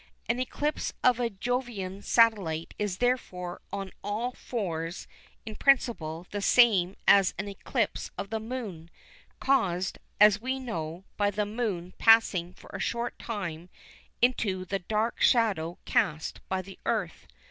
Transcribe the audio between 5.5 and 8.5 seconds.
principle the same as an eclipse of the